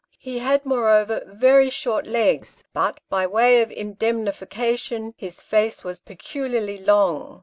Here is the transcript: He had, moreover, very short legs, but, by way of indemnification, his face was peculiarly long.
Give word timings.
He 0.17 0.39
had, 0.39 0.65
moreover, 0.65 1.21
very 1.27 1.69
short 1.69 2.07
legs, 2.07 2.63
but, 2.73 2.99
by 3.07 3.27
way 3.27 3.61
of 3.61 3.71
indemnification, 3.71 5.11
his 5.15 5.41
face 5.41 5.83
was 5.83 5.99
peculiarly 5.99 6.83
long. 6.83 7.39